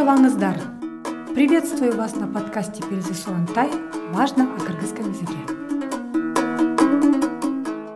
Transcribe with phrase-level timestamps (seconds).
[0.00, 0.56] саламатсыздар
[1.34, 3.68] приветствую вас на подкасте перезы сурантай
[4.14, 5.36] важно о кыргызском языке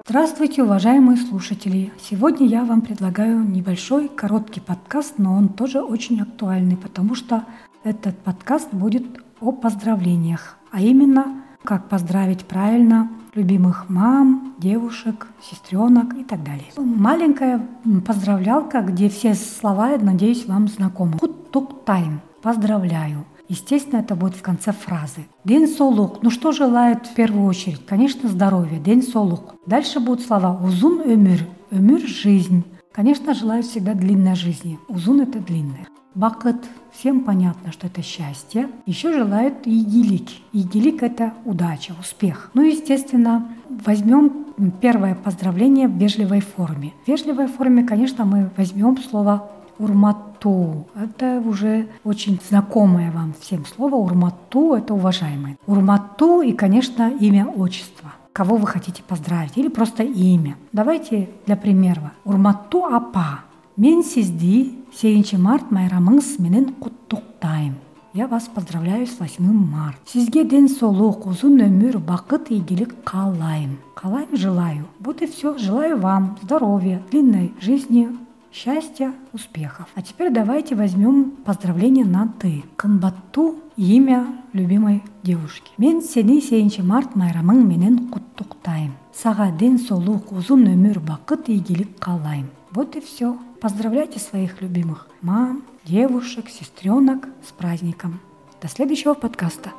[0.06, 1.94] Здравствуйте, уважаемые слушатели!
[1.98, 7.44] Сегодня я вам предлагаю небольшой, короткий подкаст, но он тоже очень актуальный, потому что
[7.84, 9.06] этот подкаст будет
[9.40, 16.66] о поздравлениях, а именно, как поздравить правильно любимых мам, девушек, сестренок и так далее.
[16.76, 17.66] Маленькая
[18.06, 21.16] поздравлялка, где все слова, надеюсь, вам знакомы.
[21.54, 22.20] Хуттук тайм.
[22.42, 23.24] Поздравляю.
[23.48, 25.26] Естественно, это будет в конце фразы.
[25.44, 26.20] День солук.
[26.20, 27.86] Ну что желает в первую очередь?
[27.86, 28.80] Конечно, здоровье.
[28.80, 29.54] День солук.
[29.64, 31.46] Дальше будут слова узун өмир.
[31.70, 32.64] Өмир– жизнь.
[32.92, 34.80] Конечно, желаю всегда длинной жизни.
[34.88, 35.86] Узун– это длинное.
[36.16, 36.56] Бакыт.
[36.92, 38.68] Всем понятно, что это счастье.
[38.86, 40.28] Еще желают игилик.
[40.52, 42.50] Игилик– это удача, успех.
[42.54, 44.46] Ну, естественно, возьмем
[44.80, 46.94] первое поздравление в вежливой форме.
[47.04, 50.87] В вежливой форме, конечно, мы возьмем слово урмату.
[50.95, 53.95] Это уже очень знакомое вам всем слово.
[53.95, 55.57] Урмату – это уважаемый.
[55.67, 60.55] Урмату и, конечно, имя, отчество кого вы хотите поздравить, или просто имя.
[60.71, 62.13] Давайте для примера.
[62.23, 63.43] Урматту апа.
[63.79, 67.77] Мен сизди сегізінші март майрамыңыз менен құттықтаймын
[68.13, 74.83] я вас поздравляю с 8 марта сизге денсаулық ұзын өмір бақыт игілік қалаймын қалаймын желаю
[74.99, 78.09] вот и все желаю вам здоровья длинной жизни
[78.53, 79.87] счастья, успехов.
[79.95, 82.63] А теперь давайте возьмем поздравление на «ты».
[82.75, 85.71] Канбатту – имя любимой девушки.
[85.77, 88.97] Мен сени сегізінші март майрамың менен құттықтаймын.
[89.13, 92.49] Сага ден солуқ, ұзын өмір, бақыт, игілік қалаймын.
[92.71, 93.37] Вот и все.
[93.61, 98.19] Поздравляйте своих любимых мам, девушек, сестренок с праздником.
[98.61, 99.71] До следующего подкаста.